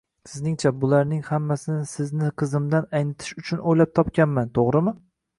[0.29, 4.95] Sizningcha, bularning hammasini sizni qizimdan aynitish uchun o`ylab topganman, to`g`rimi